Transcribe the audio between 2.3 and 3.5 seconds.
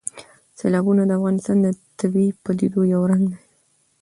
پدیدو یو رنګ دی.